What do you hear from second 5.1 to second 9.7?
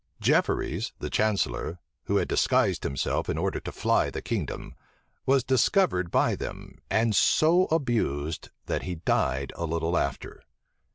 was discovered by them, and so abused, that he died a